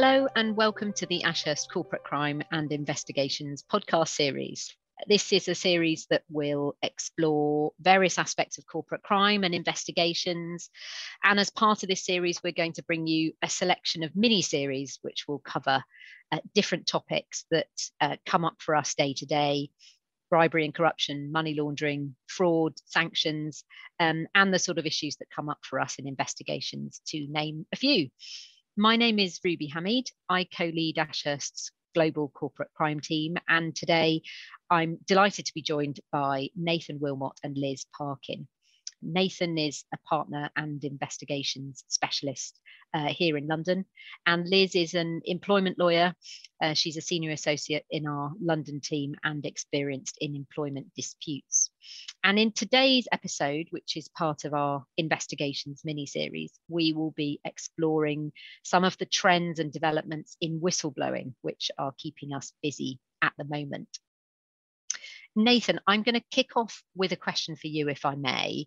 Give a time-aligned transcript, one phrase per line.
[0.00, 4.72] Hello, and welcome to the Ashurst Corporate Crime and Investigations podcast series.
[5.08, 10.70] This is a series that will explore various aspects of corporate crime and investigations.
[11.24, 14.40] And as part of this series, we're going to bring you a selection of mini
[14.40, 15.82] series which will cover
[16.30, 17.66] uh, different topics that
[18.00, 19.68] uh, come up for us day to day
[20.30, 23.64] bribery and corruption, money laundering, fraud, sanctions,
[23.98, 27.66] um, and the sort of issues that come up for us in investigations, to name
[27.72, 28.10] a few.
[28.80, 30.08] My name is Ruby Hamid.
[30.28, 33.36] I co lead Ashurst's global corporate crime team.
[33.48, 34.22] And today
[34.70, 38.46] I'm delighted to be joined by Nathan Willmott and Liz Parkin.
[39.02, 42.58] Nathan is a partner and investigations specialist
[42.94, 43.84] uh, here in London.
[44.26, 46.14] And Liz is an employment lawyer.
[46.60, 51.70] Uh, she's a senior associate in our London team and experienced in employment disputes.
[52.24, 57.40] And in today's episode, which is part of our investigations mini series, we will be
[57.44, 58.32] exploring
[58.64, 63.44] some of the trends and developments in whistleblowing, which are keeping us busy at the
[63.44, 63.88] moment.
[65.36, 68.66] Nathan, I'm going to kick off with a question for you, if I may.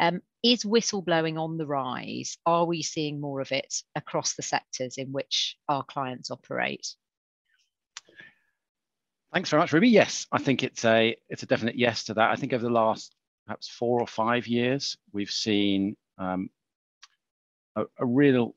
[0.00, 2.36] Um, is whistleblowing on the rise?
[2.44, 6.86] Are we seeing more of it across the sectors in which our clients operate?
[9.32, 9.88] Thanks very much, Ruby.
[9.88, 12.30] Yes, I think it's a it's a definite yes to that.
[12.30, 13.14] I think over the last
[13.46, 16.50] perhaps four or five years, we've seen um,
[17.76, 18.54] a, a, real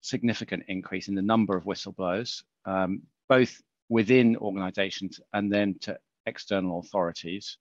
[0.00, 6.80] significant increase in the number of whistleblowers, um, both within organisations and then to external
[6.80, 7.58] authorities.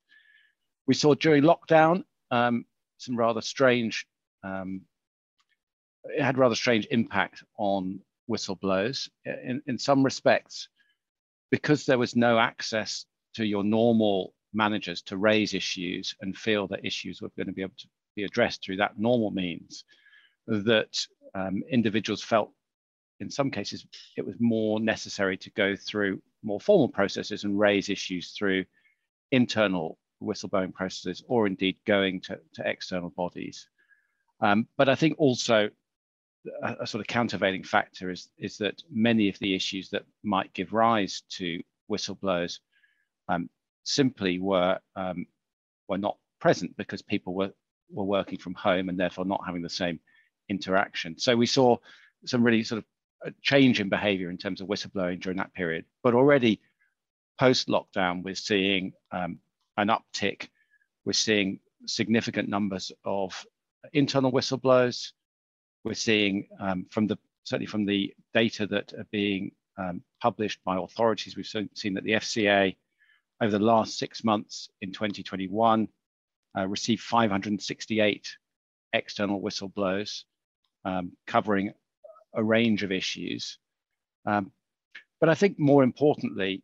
[0.88, 2.66] We saw during lockdown um,
[2.98, 4.06] some rather strange,
[4.44, 4.82] um,
[6.06, 9.10] it had rather strange impact on whistleblowers.
[9.26, 10.70] In, in some respects,
[11.52, 16.86] because there was no access to your normal managers to raise issues and feel that
[16.86, 19.84] issues were going to be able to be addressed through that normal means,
[20.48, 20.98] that
[21.36, 22.52] um, individuals felt
[23.22, 23.86] in some cases
[24.18, 28.66] it was more necessary to go through more formal processes and raise issues through
[29.32, 33.68] internal whistleblowing processes or indeed going to, to external bodies.
[34.42, 35.70] Um, but I think also
[36.64, 40.52] a, a, sort of countervailing factor is, is that many of the issues that might
[40.54, 42.58] give rise to whistleblowers
[43.30, 43.50] um,
[43.84, 45.28] simply were, um,
[45.88, 47.52] were not present because people were,
[47.92, 50.00] were working from home and therefore not having the same
[50.50, 51.20] interaction.
[51.20, 51.78] So we saw
[52.26, 52.86] some really sort of
[53.42, 55.86] change in behavior in terms of whistleblowing during that period.
[56.04, 56.62] But already
[57.40, 59.40] post lockdown, we're seeing um,
[59.78, 60.50] an uptick.
[61.06, 63.46] We're seeing significant numbers of
[63.94, 65.12] internal whistleblowers.
[65.84, 70.78] We're seeing um, from the certainly from the data that are being um, published by
[70.78, 72.76] authorities, we've seen that the FCA
[73.42, 75.88] over the last six months in 2021
[76.58, 78.28] uh, received 568
[78.94, 80.24] external whistleblowers
[80.86, 81.74] um, covering
[82.34, 83.58] a range of issues.
[84.26, 84.52] Um,
[85.20, 86.64] but I think more importantly,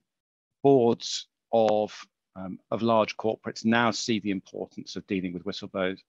[0.64, 1.94] boards of
[2.36, 6.00] um, of large corporates now see the importance of dealing with whistleblowers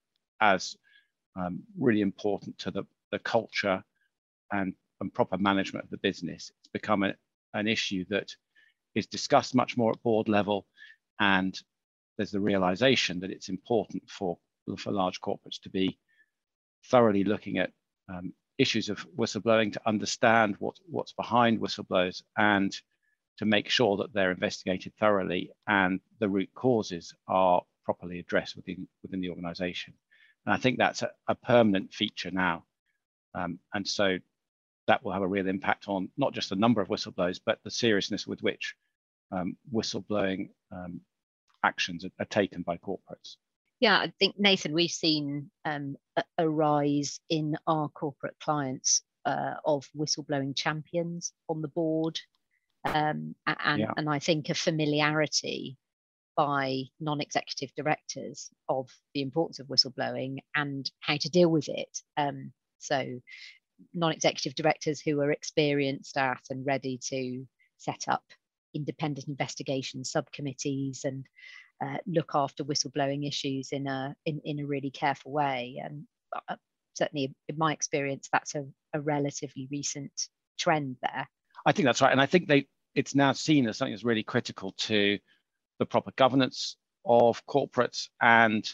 [0.40, 0.76] as
[1.36, 3.82] um, really important to the, the culture
[4.52, 6.52] and, and proper management of the business.
[6.60, 7.14] It's become a,
[7.54, 8.30] an issue that
[8.94, 10.66] is discussed much more at board level
[11.20, 11.58] and
[12.16, 14.38] there's the realization that it's important for,
[14.76, 15.98] for large corporates to be
[16.86, 17.70] thoroughly looking at
[18.08, 22.74] um, issues of whistleblowing to understand what, what's behind whistleblowers and
[23.38, 28.88] to make sure that they're investigated thoroughly and the root causes are properly addressed within,
[29.02, 29.94] within the organization.
[30.44, 32.64] And I think that's a, a permanent feature now.
[33.34, 34.18] Um, and so
[34.88, 37.70] that will have a real impact on not just the number of whistleblowers, but the
[37.70, 38.74] seriousness with which
[39.30, 41.00] um, whistleblowing um,
[41.62, 43.36] actions are, are, taken by corporates.
[43.80, 49.54] Yeah, I think, Nathan, we've seen um, a, a, rise in our corporate clients uh,
[49.64, 52.18] of whistleblowing champions on the board
[52.84, 53.92] um, and, yeah.
[53.96, 55.76] and I think a familiarity
[56.36, 61.98] by non-executive directors of the importance of whistleblowing and how to deal with it.
[62.16, 63.20] Um, so
[63.92, 67.44] non-executive directors who are experienced at and ready to
[67.76, 68.22] set up
[68.74, 71.26] independent investigation subcommittees and
[71.84, 75.80] uh, look after whistleblowing issues in a in, in a really careful way.
[75.82, 76.04] And
[76.48, 76.56] uh,
[76.94, 80.12] certainly, in my experience, that's a, a relatively recent
[80.58, 81.28] trend there.
[81.66, 84.22] I think that's right, and I think they it's now seen as something that's really
[84.22, 85.18] critical to
[85.78, 86.76] the proper governance
[87.06, 88.68] of corporates and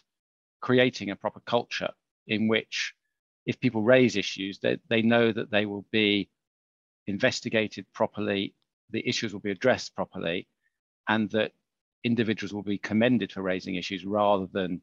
[0.61, 1.91] creating a proper culture
[2.27, 2.95] in which
[3.45, 6.31] if people raise issues they, they know that they will be
[7.07, 8.55] investigated properly
[8.91, 10.49] the issues will be addressed properly
[11.09, 11.53] and that
[12.05, 14.81] individuals will be commended for raising issues rather than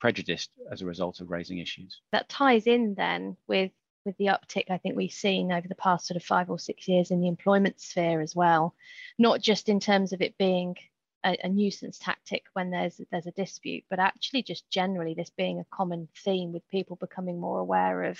[0.00, 3.70] prejudiced as a result of raising issues that ties in then with
[4.04, 6.86] with the uptick I think we've seen over the past sort of five or six
[6.88, 8.74] years in the employment sphere as well,
[9.18, 10.76] not just in terms of it being
[11.24, 15.58] a, a, nuisance tactic when there's there's a dispute, but actually just generally this being
[15.58, 18.18] a common theme with people becoming more aware of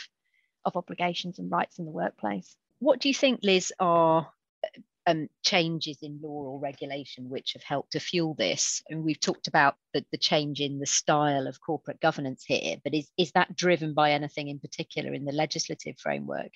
[0.64, 2.56] of obligations and rights in the workplace.
[2.78, 4.32] What do you think, Liz, are
[5.06, 8.82] um, changes in law or regulation which have helped to fuel this?
[8.88, 12.94] And we've talked about the, the change in the style of corporate governance here, but
[12.94, 16.52] is, is that driven by anything in particular in the legislative framework?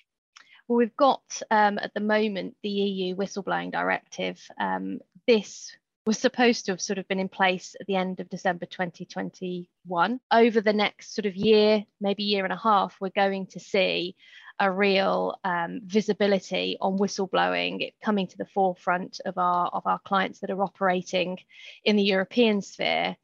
[0.67, 4.39] Well, we've got um, at the moment the EU whistleblowing directive.
[4.59, 5.75] Um, this
[6.05, 10.19] was supposed to have sort of been in place at the end of December 2021.
[10.31, 14.15] Over the next sort of year, maybe year and a half, we're going to see
[14.59, 20.39] a real um, visibility on whistleblowing coming to the forefront of our of our clients
[20.39, 21.37] that are operating
[21.83, 23.15] in the European sphere.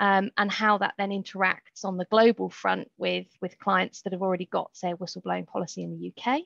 [0.00, 4.22] Um, and how that then interacts on the global front with, with clients that have
[4.22, 6.40] already got, say, a whistleblowing policy in the UK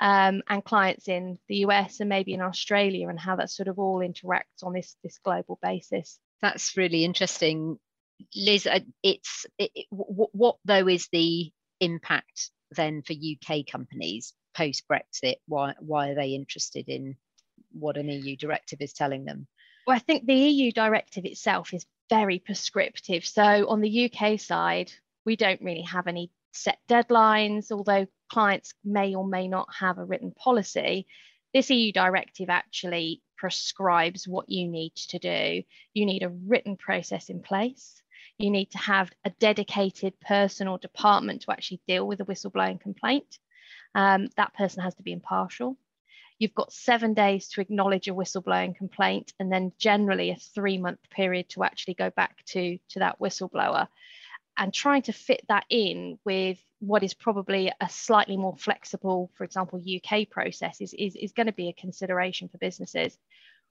[0.00, 3.78] um, and clients in the US and maybe in Australia, and how that sort of
[3.78, 6.18] all interacts on this, this global basis.
[6.42, 7.78] That's really interesting.
[8.34, 14.84] Liz, uh, it's it, what, what though is the impact then for UK companies post
[14.90, 15.36] Brexit?
[15.46, 17.16] Why why are they interested in
[17.72, 19.46] what an EU directive is telling them?
[19.86, 23.24] Well, I think the EU directive itself is very prescriptive.
[23.24, 24.92] So on the UK side,
[25.26, 30.04] we don't really have any set deadlines, although clients may or may not have a
[30.04, 31.06] written policy.
[31.52, 35.62] This EU directive actually prescribes what you need to do.
[35.92, 38.00] You need a written process in place.
[38.38, 42.80] You need to have a dedicated person or department to actually deal with a whistleblowing
[42.80, 43.38] complaint.
[43.94, 45.76] Um, that person has to be impartial.
[46.38, 50.98] You've got seven days to acknowledge a whistleblowing complaint, and then generally a three month
[51.10, 53.86] period to actually go back to, to that whistleblower.
[54.56, 59.44] And trying to fit that in with what is probably a slightly more flexible, for
[59.44, 63.16] example, UK process is, is, is going to be a consideration for businesses.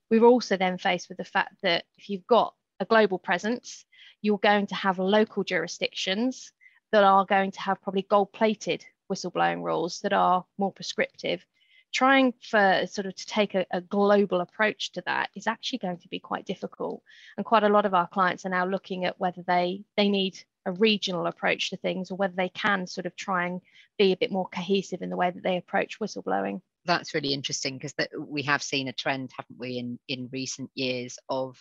[0.09, 3.85] We're also then faced with the fact that if you've got a global presence,
[4.23, 6.51] you're going to have local jurisdictions
[6.91, 11.45] that are going to have probably gold plated whistleblowing rules that are more prescriptive.
[11.91, 15.97] Trying for sort of to take a, a, global approach to that is actually going
[15.99, 17.03] to be quite difficult.
[17.37, 20.39] And quite a lot of our clients are now looking at whether they, they need
[20.65, 23.61] a regional approach to things or whether they can sort of try and
[23.99, 27.77] be a bit more cohesive in the way that they approach whistleblowing that's really interesting
[27.77, 31.57] because we have seen a trend haven't we in in recent years of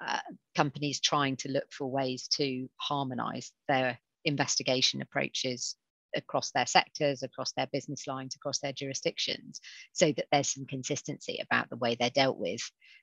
[0.00, 0.18] uh,
[0.56, 5.76] companies trying to look for ways to harmonize their investigation approaches
[6.16, 9.60] across their sectors, across their business lines, across their jurisdictions,
[9.92, 12.60] so that there's some consistency about the way they're dealt with.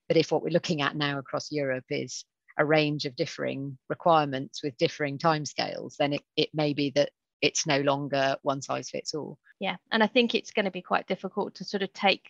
[0.07, 2.25] But if what we're looking at now across Europe is
[2.57, 7.09] a range of differing requirements with differing timescales, then it, it may be that
[7.41, 9.38] it's no longer one size fits all.
[9.59, 12.29] Yeah, and I think it's going to be quite difficult to sort of take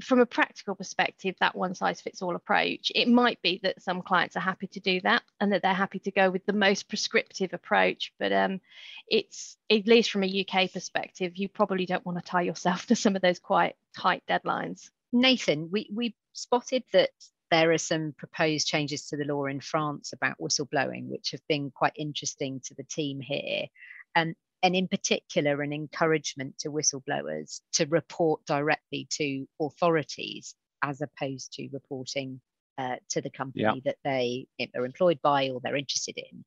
[0.00, 4.02] from a practical perspective, that one size fits all approach, it might be that some
[4.02, 6.88] clients are happy to do that and that they're happy to go with the most
[6.88, 8.12] prescriptive approach.
[8.18, 8.60] But um,
[9.08, 12.96] it's, at least from a UK perspective, you probably don't want to tie yourself to
[12.96, 14.90] some of those quite tight deadlines.
[15.12, 17.10] Nathan, we, we spotted that
[17.50, 21.70] there are some proposed changes to the law in France about whistleblowing, which have been
[21.70, 23.66] quite interesting to the team here.
[24.14, 31.52] And, and in particular, an encouragement to whistleblowers to report directly to authorities as opposed
[31.54, 32.40] to reporting
[32.78, 33.74] uh, to the company yeah.
[33.84, 36.44] that they are employed by or they're interested in.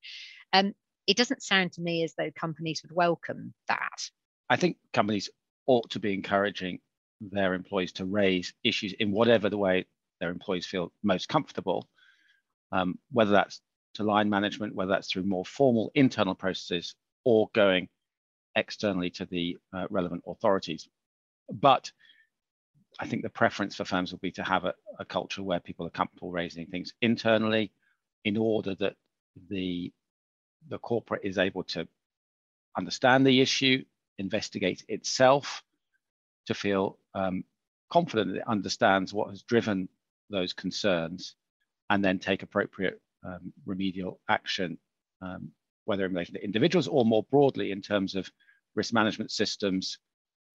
[0.53, 0.73] Um,
[1.07, 4.09] it doesn't sound to me as though companies would welcome that.
[4.49, 5.29] I think companies
[5.67, 6.79] ought to be encouraging
[7.21, 9.85] their employees to raise issues in whatever the way
[10.19, 11.87] their employees feel most comfortable,
[12.71, 13.61] um, whether that's
[13.95, 17.87] to line management, whether that's through more formal internal processes or going
[18.55, 20.87] externally to the uh, relevant authorities.
[21.51, 21.91] But
[22.99, 25.85] I think the preference for firms will be to have a, a, culture where people
[25.85, 27.71] are comfortable raising things internally
[28.23, 28.95] in order that
[29.49, 29.91] the,
[30.69, 31.87] the corporate is able to
[32.77, 33.83] understand the issue,
[34.17, 35.63] investigate itself,
[36.45, 37.43] to feel um,
[37.89, 39.89] confident that it understands what has driven
[40.29, 41.35] those concerns
[41.89, 44.77] and then take appropriate um, remedial action,
[45.21, 45.51] um,
[45.85, 48.29] whether in relation to individuals or more broadly in terms of
[48.75, 49.97] risk management systems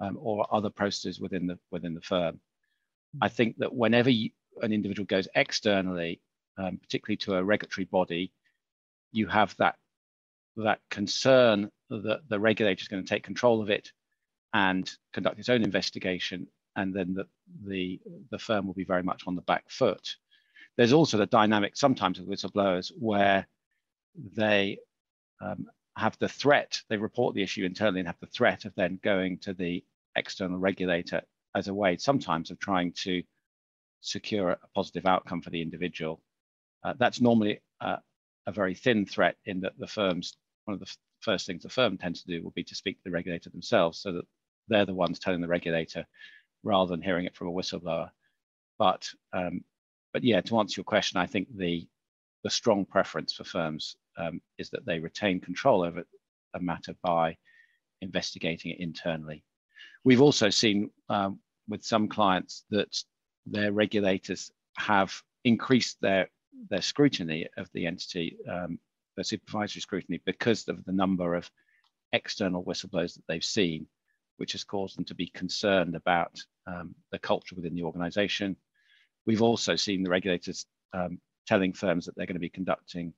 [0.00, 2.40] um, or other processes within the within the firm.
[3.20, 4.30] I think that whenever you,
[4.62, 6.20] an individual goes externally,
[6.58, 8.32] um, particularly to a regulatory body,
[9.12, 9.76] you have that
[10.56, 13.90] that concern that the regulator is going to take control of it
[14.52, 16.46] and conduct its own investigation
[16.76, 17.26] and then the,
[17.66, 18.00] the,
[18.30, 20.16] the firm will be very much on the back foot.
[20.76, 23.46] There's also the dynamic sometimes with whistleblowers where
[24.34, 24.78] they
[25.40, 28.98] um, have the threat, they report the issue internally and have the threat of then
[29.02, 29.84] going to the
[30.16, 31.22] external regulator
[31.54, 33.22] as a way sometimes of trying to
[34.00, 36.20] secure a positive outcome for the individual.
[36.84, 37.96] Uh, that's normally uh,
[38.46, 41.98] a very thin threat in that the firms, one of the first things the firm
[41.98, 44.24] tends to do will be to speak to the regulator themselves so that
[44.68, 46.06] they're the ones telling the regulator
[46.62, 48.10] rather than hearing it from a whistleblower.
[48.78, 49.64] But um,
[50.12, 51.86] but yeah, to answer your question, I think the
[52.42, 56.04] the strong preference for firms um, is that they retain control over
[56.54, 57.36] a matter by
[58.00, 59.44] investigating it internally.
[60.04, 62.96] We've also seen um, with some clients that
[63.46, 65.12] their regulators have
[65.44, 66.28] increased their
[66.68, 68.78] their scrutiny of the entity, um,
[69.16, 71.50] their supervisory scrutiny, because of the number of
[72.12, 73.86] external whistleblowers that they've seen,
[74.36, 78.56] which has caused them to be concerned about um, the culture within the organization.
[79.26, 83.14] We've also seen the regulators um, telling firms that they're going to be conducting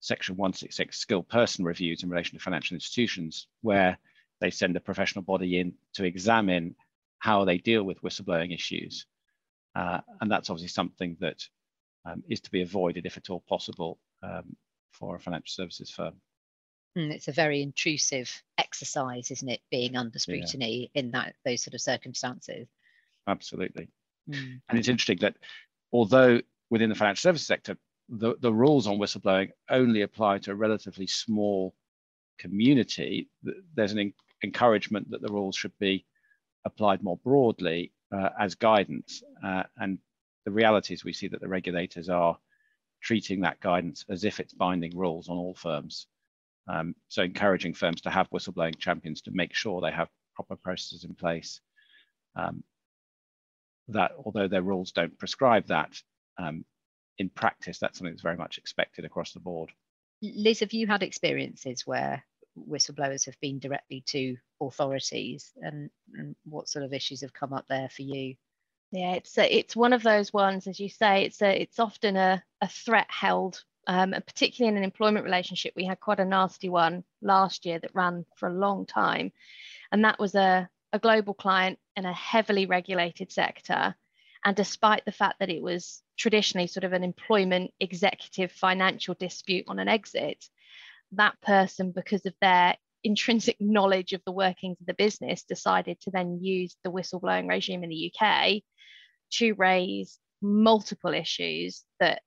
[0.00, 3.98] Section 166 skilled person reviews in relation to financial institutions, where
[4.40, 6.74] they send a professional body in to examine
[7.18, 9.06] how they deal with whistleblowing issues.
[9.74, 11.42] Uh, and that's obviously something that
[12.04, 14.56] um, is to be avoided if at all possible um,
[14.92, 16.14] for a financial services firm.
[16.96, 21.00] Mm, it's a very intrusive exercise, isn't it, being under scrutiny yeah.
[21.00, 22.68] in that those sort of circumstances?
[23.26, 23.88] Absolutely.
[24.30, 24.60] Mm.
[24.68, 25.36] And it's interesting that
[25.92, 27.76] although within the financial services sector,
[28.08, 31.74] the, the rules on whistleblowing only apply to a relatively small
[32.38, 33.28] community,
[33.74, 34.12] there's an
[34.44, 36.04] encouragement that the rules should be
[36.64, 39.22] applied more broadly uh, as guidance.
[39.44, 39.98] Uh, and
[40.44, 42.38] the reality is we see that the regulators are
[43.02, 46.06] treating that guidance as if it's binding rules on all firms.
[46.68, 51.04] Um, so encouraging firms to have whistleblowing champions to make sure they have proper processes
[51.04, 51.60] in place.
[52.34, 52.62] Um,
[53.88, 55.90] that although their rules don't prescribe that,
[56.38, 56.64] um,
[57.18, 59.70] in practice, that's something that's very much expected across the board.
[60.22, 62.24] Liz, have you had experiences where
[62.56, 67.66] whistleblowers have been directly to authorities and, and what sort of issues have come up
[67.68, 68.34] there for you?
[68.92, 72.16] Yeah, it's a, it's one of those ones, as you say, it's a, it's often
[72.16, 75.74] a, a threat held, um, and particularly in an employment relationship.
[75.76, 79.32] We had quite a nasty one last year that ran for a long time,
[79.90, 83.94] and that was a, a global client in a heavily regulated sector.
[84.44, 89.64] And despite the fact that it was traditionally sort of an employment executive financial dispute
[89.68, 90.44] on an exit,
[91.12, 96.10] that person, because of their intrinsic knowledge of the workings of the business, decided to
[96.10, 98.62] then use the whistleblowing regime in the UK
[99.32, 102.22] to raise multiple issues that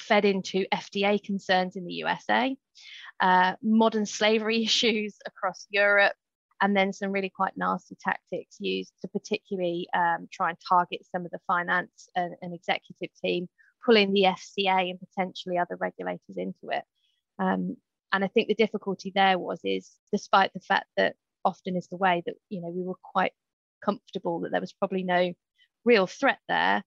[0.00, 2.56] fed into FDA concerns in the USA,
[3.20, 6.14] uh, modern slavery issues across Europe,
[6.60, 11.24] and then some really quite nasty tactics used to particularly um, try and target some
[11.24, 13.48] of the finance and, and, executive team,
[13.84, 16.84] pulling the FCA and potentially other regulators into it.
[17.38, 17.76] Um,
[18.12, 21.14] and I think the difficulty there was is despite the fact that
[21.44, 23.32] often is the way that you know we were quite
[23.82, 25.32] comfortable that there was probably no
[25.84, 26.82] real threat there,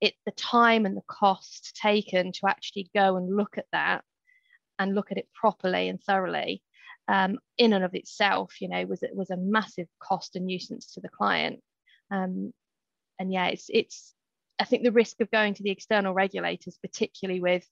[0.00, 4.02] it the time and the cost taken to actually go and look at that
[4.78, 6.62] and look at it properly and thoroughly
[7.08, 11.00] um, in and of itself, you know, was was a massive cost and nuisance to
[11.00, 11.60] the client.
[12.10, 12.52] Um,
[13.18, 14.14] and yeah, it's it's
[14.58, 17.66] I think the risk of going to the external regulators, particularly with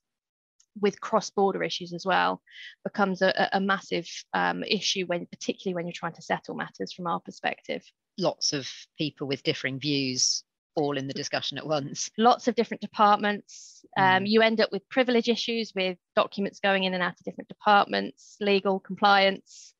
[0.80, 2.42] with cross-border issues as well,
[2.84, 7.06] becomes a, a massive um, issue when, particularly when you're trying to settle matters from
[7.06, 7.82] our perspective.
[8.18, 12.10] Lots of people with differing views all in the discussion at once.
[12.18, 13.75] Lots of different departments.
[13.96, 14.28] Um, mm.
[14.28, 18.36] You end up with privilege issues with documents going in and out of different departments,
[18.40, 19.74] legal compliance,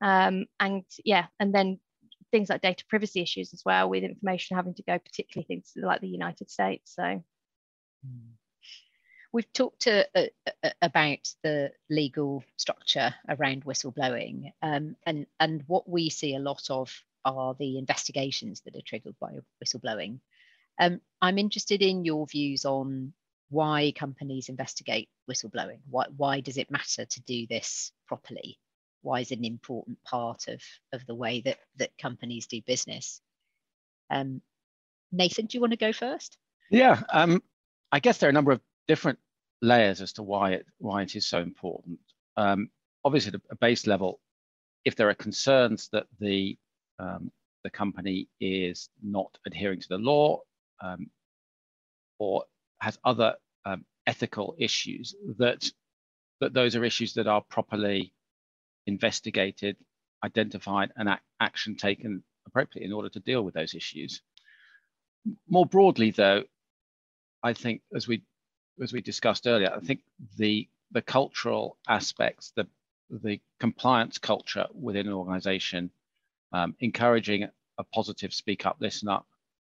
[0.00, 1.80] um, and yeah, and then
[2.30, 6.00] things like data privacy issues as well, with information having to go, particularly things like
[6.00, 6.94] the United States.
[6.94, 7.02] So.
[7.02, 8.34] Mm.
[9.32, 16.08] We've talked uh, uh, about the legal structure around whistleblowing, um, and and what we
[16.08, 16.90] see a lot of
[17.26, 19.32] are the investigations that are triggered by
[19.62, 20.20] whistleblowing.
[20.80, 23.12] Um, I'm interested in your views on
[23.48, 25.78] why companies investigate whistleblowing.
[25.88, 28.58] Why, why does it matter to do this properly?
[29.02, 30.60] Why is it an important part of,
[30.92, 33.20] of the way that, that companies do business?
[34.10, 34.40] Um,
[35.12, 36.36] Nathan, do you want to go first?
[36.70, 37.42] Yeah, um,
[37.92, 39.18] I guess there are a number of different
[39.62, 41.98] layers as to why it why it is so important.
[42.36, 42.70] Um,
[43.04, 44.20] obviously, at a base level,
[44.84, 46.58] if there are concerns that the
[46.98, 47.30] um,
[47.62, 50.40] the company is not adhering to the law
[50.80, 51.10] um,
[52.18, 52.44] or
[52.80, 55.70] has other um, ethical issues that
[56.40, 58.12] that those are issues that are properly
[58.86, 59.76] investigated,
[60.22, 64.22] identified, and ac action taken appropriately in order to deal with those issues.
[65.48, 66.44] More broadly, though,
[67.42, 68.22] I think as we
[68.82, 70.00] as we discussed earlier, I think
[70.36, 72.66] the the cultural aspects, the
[73.10, 75.90] the compliance culture within an organization,
[76.52, 79.26] um, encouraging a positive speak up, listen up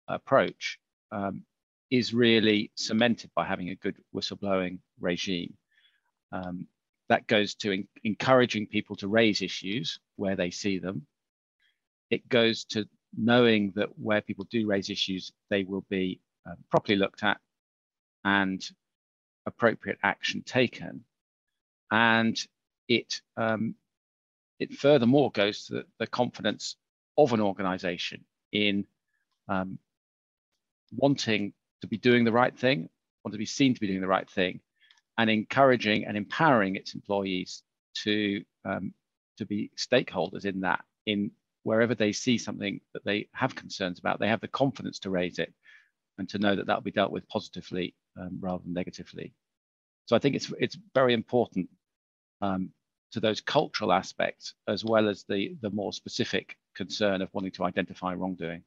[0.08, 0.79] approach
[1.12, 1.43] um,
[1.91, 5.53] is really cemented by having a good whistleblowing regime.
[6.31, 6.67] Um,
[7.10, 11.05] that goes to in, encouraging people to raise issues where they see them.
[12.10, 16.98] It goes to knowing that where people do raise issues, they will be uh, properly
[16.98, 17.38] looked at
[18.24, 18.65] and
[19.45, 21.03] appropriate action taken.
[21.91, 22.39] And
[22.88, 23.75] it, um,
[24.60, 26.77] it furthermore goes to the, the, confidence
[27.17, 28.86] of an organization in
[29.50, 29.77] um,
[30.95, 32.89] wanting to be doing the right thing,
[33.23, 34.59] want to be seen to be doing the right thing,
[35.17, 37.63] and encouraging and empowering its employees
[38.03, 38.93] to um,
[39.38, 41.31] to be stakeholders in that in
[41.63, 45.39] wherever they see something that they have concerns about they have the confidence to raise
[45.39, 45.53] it
[46.17, 49.33] and to know that that will be dealt with positively um, rather than negatively.
[50.05, 51.69] So i think it's it's very important
[52.41, 52.71] um,
[53.11, 57.65] to those cultural aspects as well as the the more specific concern of wanting to
[57.65, 58.63] identify wrongdoing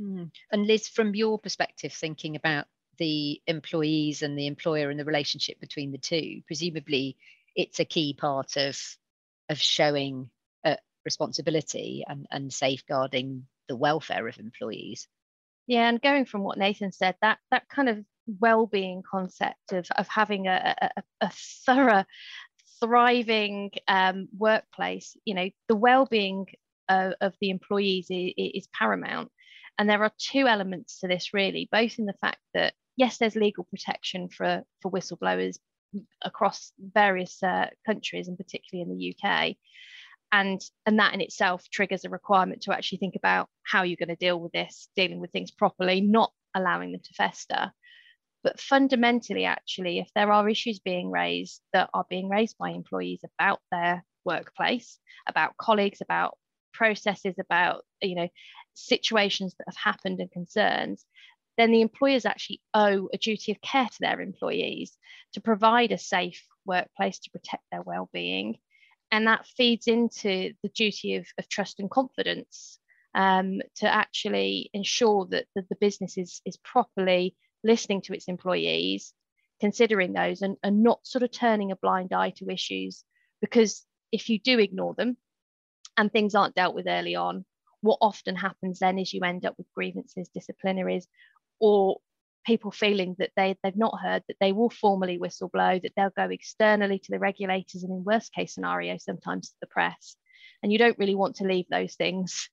[0.00, 0.30] mm.
[0.52, 2.66] and liz from your perspective thinking about
[2.98, 7.16] the employees and the employer and the relationship between the two presumably
[7.56, 8.78] it's a key part of
[9.48, 10.30] of showing
[10.64, 15.08] uh, responsibility and, and safeguarding the welfare of employees
[15.66, 18.04] yeah and going from what nathan said that that kind of
[18.40, 21.30] well-being concept of, of having a, a, a
[21.66, 22.04] thorough
[22.80, 26.46] thriving um, workplace you know the well-being
[26.88, 29.30] of, of the employees is, is paramount
[29.78, 33.36] and there are two elements to this really both in the fact that yes, there's
[33.36, 35.56] legal protection for, for whistleblowers
[36.22, 39.56] across various uh, countries and particularly in the UK.
[40.32, 44.08] And, and that in itself triggers a requirement to actually think about how you're going
[44.08, 47.72] to deal with this, dealing with things properly, not allowing them to fester.
[48.42, 53.20] But fundamentally, actually, if there are issues being raised that are being raised by employees
[53.38, 56.36] about their workplace, about colleagues, about
[56.74, 58.28] processes, about you know
[58.74, 61.04] situations that have happened and concerns,
[61.56, 64.96] then the employers actually owe a duty of care to their employees
[65.32, 68.58] to provide a safe workplace to protect their well-being.
[69.10, 72.78] And that feeds into the duty of, of trust and confidence
[73.14, 79.12] um, to actually ensure that the, the business is, is properly listening to its employees
[79.60, 83.04] considering those and, and not sort of turning a blind eye to issues.
[83.40, 85.16] Because if you do ignore them
[85.96, 87.44] and things aren't dealt with early on
[87.84, 91.04] what often happens then is you end up with grievances disciplinaries
[91.60, 91.98] or
[92.46, 96.30] people feeling that they, they've not heard that they will formally whistleblow, that they'll go
[96.30, 100.16] externally to the regulators and in worst case scenario, sometimes to the press.
[100.62, 102.48] And you don't really want to leave those things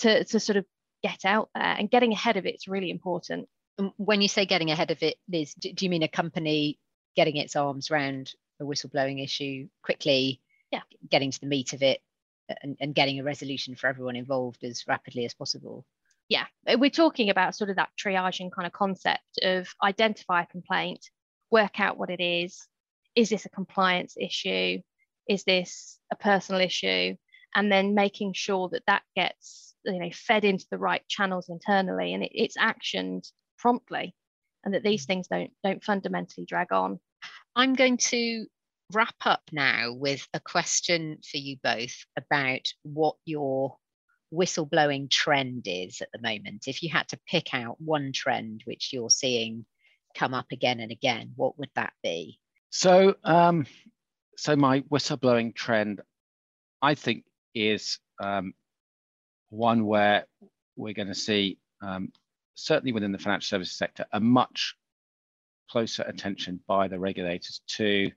[0.00, 0.64] to, to sort of
[1.00, 3.48] get out there and getting ahead of it is really important.
[3.96, 6.80] When you say getting ahead of it, Liz, do, do you mean a company
[7.14, 10.40] getting its arms around a whistleblowing issue quickly,
[10.72, 10.82] yeah.
[11.08, 12.00] getting to the meat of it
[12.62, 15.84] and, and getting a resolution for everyone involved as rapidly as possible?
[16.32, 20.46] yeah, uh, we're talking about sort of that triaging kind of concept of identify a
[20.46, 21.10] complaint,
[21.50, 22.66] work out what it is.
[23.14, 24.78] Is this a compliance issue?
[25.28, 27.16] Is this a personal issue?
[27.54, 32.14] And then making sure that that gets you know fed into the right channels internally
[32.14, 34.14] and it, it's actioned promptly,
[34.64, 36.98] and that these things don't don't fundamentally drag on.
[37.54, 38.46] I'm going to
[38.94, 43.76] wrap up now with a question for you both about what your
[44.32, 46.64] whistleblowing trend is at the moment?
[46.66, 49.66] If you had to pick out one trend which you're seeing
[50.14, 52.38] come up again and again, what would that be?
[52.70, 53.66] So, um,
[54.36, 56.00] so my whistleblowing trend,
[56.80, 57.24] I think,
[57.54, 58.54] is um,
[59.50, 60.26] one where
[60.76, 62.12] we're going to see, um,
[62.54, 64.74] certainly within the financial services sector, a much
[65.70, 68.10] closer attention by the regulators to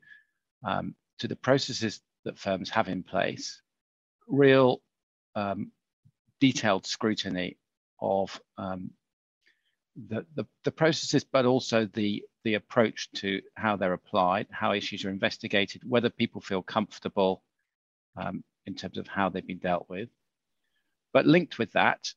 [0.66, 3.62] um, to the processes that firms have in place,
[4.28, 4.82] real
[5.36, 5.72] um,
[6.42, 7.58] detailed scrutiny
[8.02, 8.92] of um,
[10.10, 15.06] the, the, the, processes, but also the, the approach to how they're applied, how issues
[15.06, 17.44] are investigated, whether people feel comfortable
[18.18, 20.10] um, in terms of how they've been dealt with.
[21.14, 22.12] But linked with that,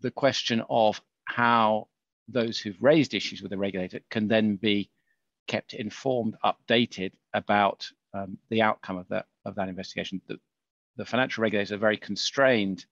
[0.00, 1.88] the question of how
[2.28, 4.90] those who've raised issues with the regulator can then be
[5.46, 10.20] kept informed, updated about um, the outcome of that of that investigation.
[10.28, 10.38] The,
[10.96, 12.84] the financial regulators are very constrained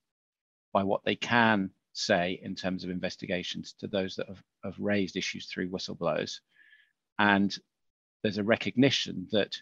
[0.72, 5.16] by what they can say in terms of investigations to those that have, have raised
[5.16, 6.40] issues through whistleblowers.
[7.18, 7.56] And
[8.22, 9.56] there's a recognition that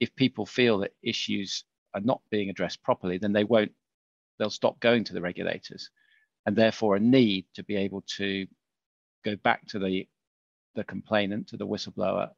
[0.00, 3.72] if people feel that issues are not being addressed properly, then they won't,
[4.38, 5.90] they'll stop going to the regulators.
[6.46, 8.46] And therefore a need to be able to
[9.24, 10.06] go back to the,
[10.74, 12.30] the complainant, to the whistleblower,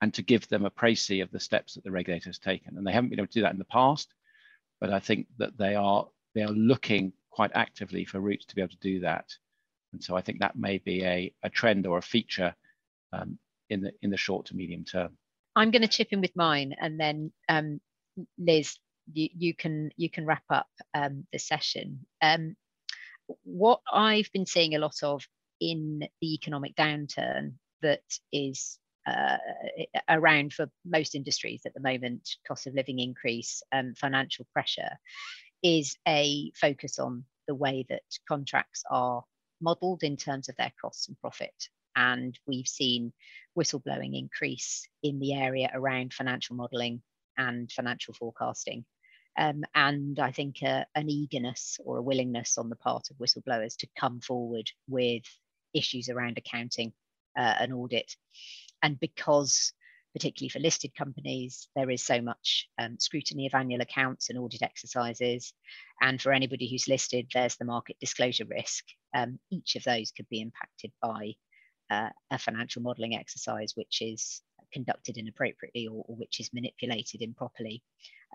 [0.00, 2.76] and to give them a précis of the steps that the regulator has taken.
[2.76, 4.14] And they haven't been able to do that in the past,
[4.80, 8.62] but I think that they are they are looking quite actively for routes to be
[8.62, 9.26] able to do that.
[9.92, 12.54] And so I think that may be a, a trend or a feature
[13.12, 15.16] um, in the in the short to medium term.
[15.56, 17.80] I'm going to chip in with mine, and then um,
[18.38, 18.78] Liz,
[19.12, 22.06] you, you can you can wrap up um, the session.
[22.22, 22.56] Um,
[23.44, 25.26] what I've been seeing a lot of
[25.60, 29.38] in the economic downturn that is uh,
[30.08, 34.98] around for most industries at the moment, cost of living increase, um, financial pressure,
[35.62, 39.24] is a focus on the way that contracts are
[39.60, 41.68] modelled in terms of their costs and profit.
[41.96, 43.12] And we've seen
[43.58, 47.02] whistleblowing increase in the area around financial modelling
[47.36, 48.84] and financial forecasting.
[49.36, 53.76] Um, and I think uh, an eagerness or a willingness on the part of whistleblowers
[53.78, 55.22] to come forward with
[55.72, 56.92] issues around accounting
[57.38, 58.14] uh, and audit.
[58.82, 59.72] And because,
[60.14, 64.62] particularly for listed companies, there is so much um, scrutiny of annual accounts and audit
[64.62, 65.52] exercises.
[66.00, 68.84] And for anybody who's listed, there's the market disclosure risk.
[69.14, 71.34] Um, each of those could be impacted by
[71.90, 77.82] uh, a financial modelling exercise, which is conducted inappropriately or, or which is manipulated improperly.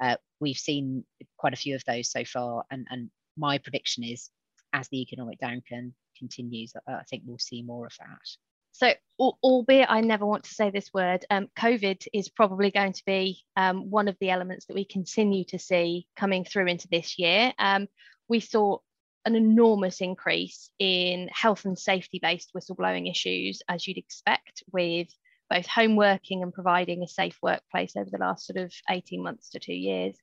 [0.01, 1.05] Uh, we've seen
[1.37, 4.29] quite a few of those so far, and, and my prediction is
[4.73, 8.44] as the economic downturn continues, I think we'll see more of that.
[8.77, 13.03] So, albeit I never want to say this word, um, COVID is probably going to
[13.05, 17.17] be um, one of the elements that we continue to see coming through into this
[17.17, 17.53] year.
[17.57, 17.87] Um,
[18.27, 18.79] we saw
[19.23, 25.07] an enormous increase in health and safety based whistleblowing issues, as you'd expect, with
[25.49, 29.51] both home working and providing a safe workplace over the last sort of 18 months
[29.51, 30.17] to two years.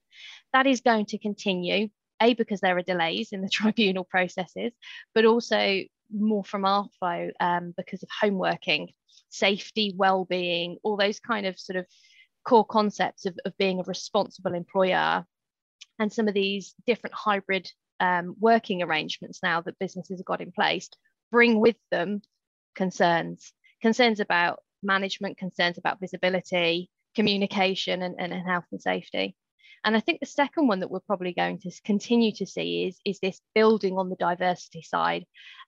[0.53, 1.89] That is going to continue,
[2.21, 4.73] A, because there are delays in the tribunal processes,
[5.15, 6.63] but also more from
[6.99, 8.91] flow um, because of home working,
[9.31, 11.87] safety, well-being, all those kind of sort of
[12.45, 15.25] core concepts of, of being a responsible employer
[15.99, 17.71] and some of these different hybrid
[18.01, 20.89] um, working arrangements now that businesses have got in place
[21.31, 22.21] bring with them
[22.75, 29.37] concerns concerns about management concerns about visibility, communication, and, and health and safety.
[29.85, 33.01] And I think the second one that we're probably going to continue to see is,
[33.05, 35.25] is this building on the diversity side.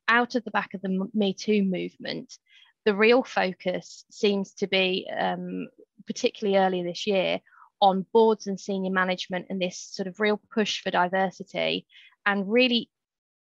[0.09, 2.38] Out of the back of the Me Too movement,
[2.85, 5.68] the real focus seems to be, um,
[6.07, 7.40] particularly earlier this year,
[7.81, 11.87] on boards and senior management and this sort of real push for diversity
[12.24, 12.90] and really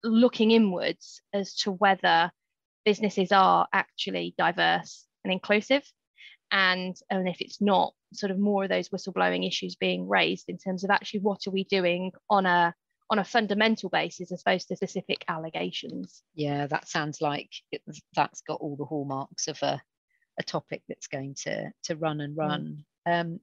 [0.02, 2.30] looking inwards as to whether
[2.85, 5.82] businesses are actually diverse and inclusive.
[6.50, 10.59] And, and if it's not, sort of more of those whistleblowing issues being raised in
[10.59, 12.75] terms of actually what are we doing on a
[13.11, 16.22] on a fundamental basis as opposed to specific allegations.
[16.35, 17.83] Yeah, that sounds like it,
[18.14, 19.83] that's got all the hallmarks of a,
[20.40, 22.38] a topic that's going to to run and mm.
[22.38, 22.85] run.
[23.07, 23.20] Mm.
[23.20, 23.40] Um,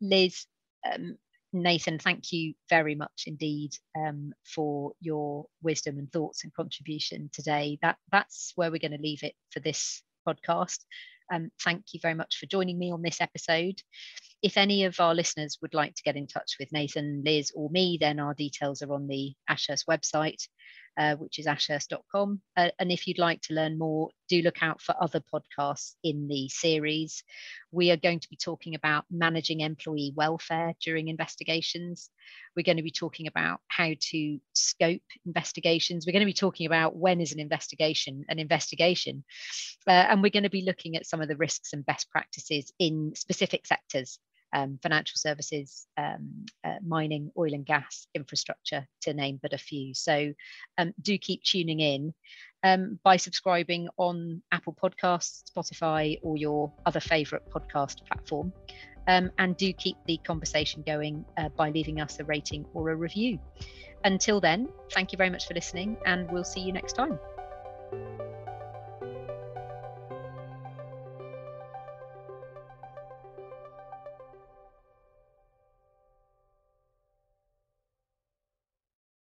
[0.00, 0.44] Liz,
[0.92, 1.16] um,
[1.54, 7.78] Nathan, thank you very much indeed um, for your wisdom and thoughts and contribution today.
[7.80, 10.80] That that's where we're going to leave it for this podcast.
[11.32, 13.80] Um, thank you very much for joining me on this episode.
[14.42, 17.70] If any of our listeners would like to get in touch with Nathan, Liz, or
[17.70, 20.46] me, then our details are on the Ashurst website
[20.96, 22.40] uh, which is ashurst.com.
[22.56, 26.28] Uh, and if you'd like to learn more, do look out for other podcasts in
[26.28, 27.22] the series.
[27.70, 32.10] We are going to be talking about managing employee welfare during investigations.
[32.56, 36.06] We're going to be talking about how to scope investigations.
[36.06, 39.24] We're going to be talking about when is an investigation an investigation.
[39.86, 42.72] Uh, and we're going to be looking at some of the risks and best practices
[42.78, 44.18] in specific sectors
[44.56, 49.92] um, financial services, um, uh, mining, oil and gas, infrastructure, to name but a few.
[49.92, 50.32] So
[50.78, 52.14] um, do keep tuning in
[52.62, 58.52] um, by subscribing on Apple Podcasts, Spotify, or your other favourite podcast platform.
[59.08, 62.96] Um, and do keep the conversation going uh, by leaving us a rating or a
[62.96, 63.38] review.
[64.04, 67.18] Until then, thank you very much for listening, and we'll see you next time.